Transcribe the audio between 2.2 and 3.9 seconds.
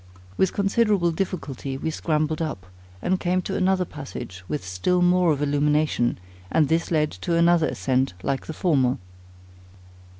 up, and came to another